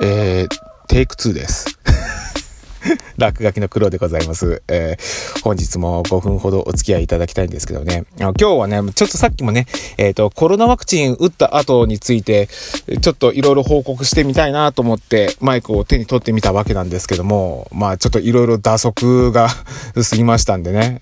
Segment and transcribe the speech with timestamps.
[0.00, 1.78] えー、テイク2です。
[3.18, 4.62] 落書きの黒でございます。
[4.68, 8.04] えー、本日も5分ほどお付き合いいただきたいんですけどね。
[8.18, 9.66] 今日はね、ちょっとさっきもね、
[9.96, 12.48] えっ、ー、と、コロナワクチン打った後について、
[13.00, 19.48] ちょっといろいろ報告してみたいなと思ってマイクを手に取ってみたわけなんですけども、まあちょっといろいろ打足が
[20.10, 21.00] 過ぎましたんでね。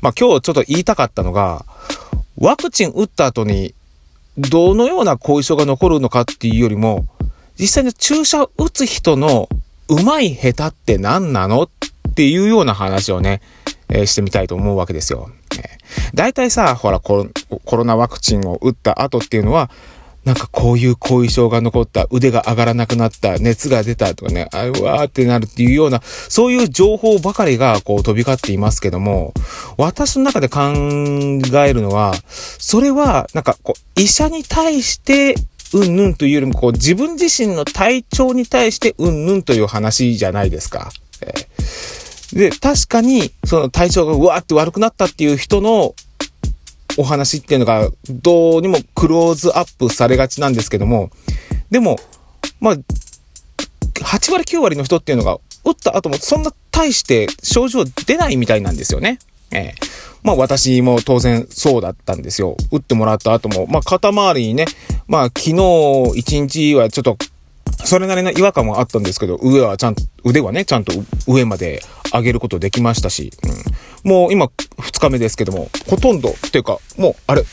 [0.00, 1.64] まあ今日ちょっと言いたかったのが、
[2.38, 3.74] ワクチン打った後に
[4.38, 7.06] どのような後遺症が残るのかっていうよりも、
[7.58, 9.48] 実際に注射を打つ人の
[9.88, 11.68] うまい下手って何なのっ
[12.14, 13.40] ていうような話をね、
[13.88, 15.30] えー、してみたいと思うわけですよ。
[15.58, 17.26] えー、大体さ、ほらコ
[17.76, 19.70] ロナワクチンを打った後っていうのは、
[20.26, 29.34] なんかこういう後遺症が残った、腕が上がらなくなった、熱が出たとかね、あうわーってなるっていうような、そういう情報ばかりがこう飛び交っていますけども、
[29.78, 35.36] 私の中で考えるのは、それはなんかこう、医者に対して
[35.74, 40.90] うんぬんというよりも、こう、自分自身の体調に対してうんぬんという話じゃないですか。
[41.20, 45.94] えー、で、確かに、その体調がうわーって悪くなったっていう人の
[46.96, 51.10] お話っていうのが、どうにもクローズアップされがちなんですけども、
[51.70, 51.98] でも、
[52.60, 59.18] まあ、8割9割の人っていうのが、打った後もそんな大して症状出ないみたいなんですよね。
[59.50, 59.86] えー、
[60.22, 62.56] まあ私も当然そうだったんですよ。
[62.70, 64.66] 打ってもらった後も、まあ肩周りにね、
[65.08, 67.16] まあ昨日1日はちょっと
[67.84, 70.92] それなりの違和感もあったんですけど、上はちゃんと、腕はね、ちゃんと
[71.28, 73.30] 上まで上げることできましたし、
[74.04, 77.44] うん、もう今2日目ですけども、ほとんど、っていうか、もう、あれ、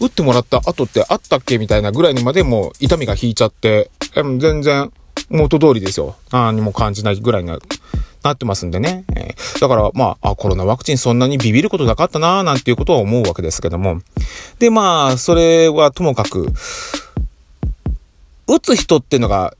[0.00, 4.92] 打ってもらった後ってあったっけみたいなぐらいにまでもう痛みが引いちゃって、全然
[5.28, 6.16] 元通りですよ。
[6.30, 7.58] 何も感じないぐらいな
[8.22, 9.04] なってますんでね。
[9.16, 14.00] えー、だから、まあ、あ、コロナワクチンそんなにビビることなかったななんていうことは思うわけですけども。
[14.58, 16.52] で、まあ、それはともかく、
[18.46, 19.54] 打つ人っていうのが、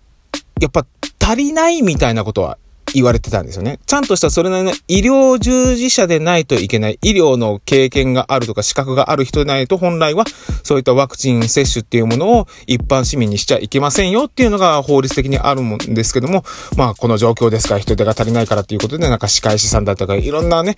[0.60, 0.84] やっぱ
[1.18, 2.58] 足りないみたいなことは
[2.94, 3.78] 言われてたんですよね。
[3.86, 10.24] ちゃんとしたそれなりの医療従事者でないといけない、医療の経験があるとか資格がある人でないと本来は
[10.62, 16.44] そういったワクチン接種っていうものを一般市民にしちゃいけませんよっていうのが法律的にあるんですけども、
[16.76, 20.76] まあこの状況ですから人手が足りないからっていうことでなんか歯科医師さんだったかいろんなね、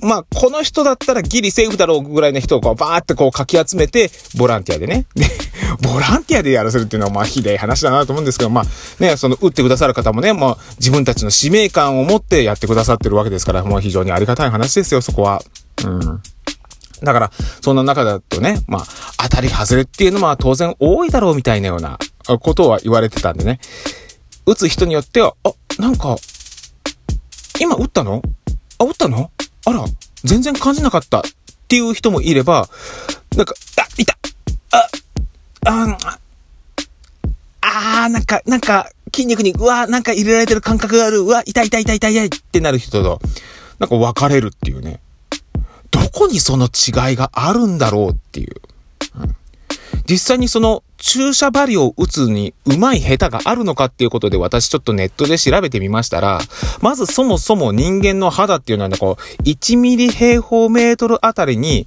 [0.00, 5.06] まあ、この人だったらギリセーフだろうぐらいの人をこうバーってこうかき集めて、ボランティアでね。
[5.82, 8.64] ボランティアでやらせるっていうのはまあひでえ話だなと思うんですけど、まあ
[9.02, 15.42] ね、その打ってくださる方もね、もう自分たちの使命感を持ってやってくださってるわけですから、もう非常にありがたい話ですよ、そこは。
[15.84, 16.22] うん。
[17.02, 18.86] だから、そんな中だとね、まあ、
[19.24, 21.98] 当たり外れっていうのは当然多いだろうみたいなような
[22.40, 23.58] ことは言われてたんでね。
[24.46, 26.16] 打つ人によっては、あ、なんか、
[27.60, 28.22] 今打ったの？
[28.78, 29.32] あ、打ったの？
[29.64, 29.84] あら、
[30.22, 31.22] 全然感じなかったっ
[31.66, 32.68] ていう人もいれば、
[33.36, 33.54] なんか、
[35.64, 35.98] あ、
[37.60, 43.20] あ、なんか、なんか、筋肉に、うわ、なんか入れられてる感覚がある、うわ、痛い痛い痛い痛い痛いってなる人と、
[43.78, 45.00] なんか分かれるっていうね。
[45.90, 48.54] どこにその違いがあるんだろうっていう。
[49.16, 49.36] うん、
[50.06, 56.40] 実際にその注射針を打つに上手い下手があるのかっていうことで私ちょっとネットで調べてみましたら、
[56.80, 61.86] まずそもそも人間の肌っていうのはね、こう、1ミリ平方メートルあたりに、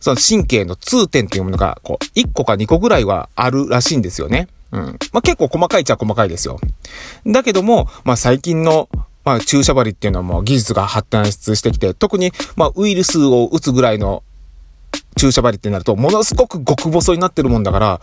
[0.00, 4.48] その神経の通点っていうものが、こう、1個か2個ぐらいはあるらしいんですよね。
[4.72, 4.98] うん。
[5.12, 6.60] まあ、結構細かいっちゃ細かいですよ。
[7.26, 8.88] だけども、まあ、最近の、
[9.24, 14.22] まあ、注射針っていうのはもう技術が発展してきて、特に、まあ、ウイルスを打つぐらいの
[15.16, 18.00] 注射針ってなると、ものすごく極細になってるもんだから、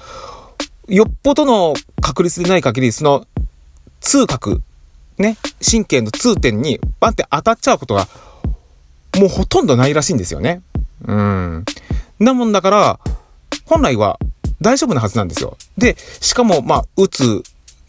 [0.87, 3.25] よっぽどの確率でない限り、その、
[4.01, 4.61] 痛覚、
[5.17, 8.07] ね、神経の痛点にバンって当たっちゃうことが、
[9.17, 10.61] もうほとんどないらしいんですよね。
[11.05, 11.65] うん。
[12.23, 12.99] なもんだから、
[13.65, 14.19] 本来は
[14.61, 15.57] 大丈夫なはずなんですよ。
[15.77, 17.43] で、しかも、まあ、打つ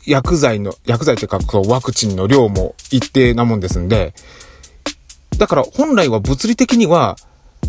[0.07, 4.15] 薬剤の、薬剤というか、こう、ワクチンの量も一定なもんですんで、
[5.39, 7.17] だから本来は物理的には、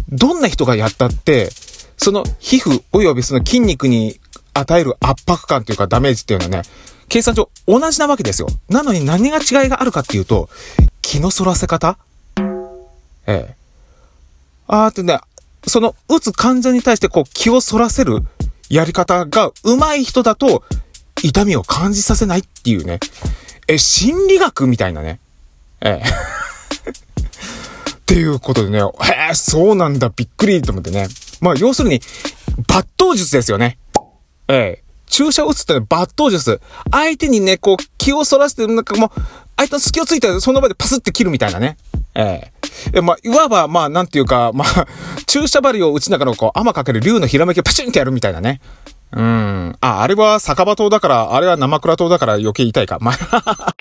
[0.09, 1.49] どんな人がやったって、
[1.97, 4.19] その皮膚及びその筋肉に
[4.53, 6.61] 与える圧迫感というかダメージっていうのはね、
[7.07, 8.49] 計算上同じなわけですよ。
[8.69, 10.49] なのに何が違いがあるかっていうと、
[11.01, 11.97] 気の反らせ方？
[13.28, 13.55] ええ。
[14.67, 15.19] あーってね、
[15.67, 18.20] その、打つ患者に対してこう気を反らせる
[18.70, 20.64] やり方が上手い人だと、
[21.23, 23.00] 痛みを感じさせないっていうね。
[23.67, 25.20] え、心理学みたいなね。
[25.82, 26.03] ええ。
[27.91, 28.84] っていうことでね、へ
[29.32, 31.08] え、そうなんだ、びっくりと思ってね。
[31.41, 32.00] まあ、要するに、
[32.67, 33.78] 抜刀術ですよね。
[34.47, 34.84] ええ。
[35.08, 36.62] 注射を打つって、抜刀術。
[36.91, 39.22] 相手にね、こう、気を反らせて、なんかもう、
[39.57, 41.78] 相手の隙をついたら、その場でパスって切るみたいなね。
[42.13, 42.52] え
[42.93, 42.99] え。
[42.99, 44.87] ー、まあ、いわば、まあ、なんていうか、まあ、
[45.28, 48.61] 注射針を打ちながら、こう、甘かける竜のひらめきをパチンってやるみたいなね。
[49.11, 49.75] うん。
[49.79, 52.97] あ、あれは酒場島だから、あれは生倉島だから余計痛いか。
[52.99, 53.75] まあ